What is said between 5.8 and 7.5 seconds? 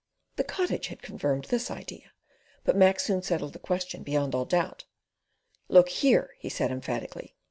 here!" he said emphatically.